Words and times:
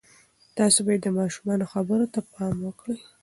تاسې 0.57 0.79
باید 0.85 1.01
د 1.03 1.07
ماشومانو 1.19 1.69
خبرو 1.73 2.07
ته 2.13 2.19
پام 2.33 2.55
وکړئ. 2.65 2.97